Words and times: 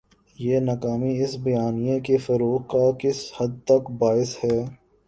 یہ 0.39 0.59
ناکامی 0.59 1.11
اس 1.23 1.33
بیانیے 1.43 1.99
کے 1.99 2.17
فروغ 2.17 2.59
کا 2.71 2.85
کس 2.99 3.19
حد 3.37 3.53
تک 3.65 3.91
باعث 3.99 4.37
ہے؟ 4.43 4.57